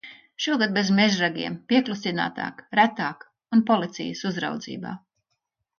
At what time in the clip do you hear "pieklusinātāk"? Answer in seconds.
1.73-2.65